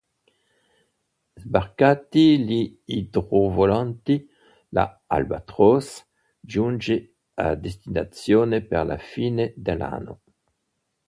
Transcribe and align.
Sbarcati 1.41 2.39
gli 2.39 2.75
idrovolanti, 2.87 4.27
la 4.69 5.03
"Albatross" 5.05 6.07
giunse 6.39 7.17
a 7.35 7.53
destinazione 7.53 8.63
per 8.65 8.83
la 8.87 8.97
fine 8.97 9.53
dell'anno. 9.55 10.21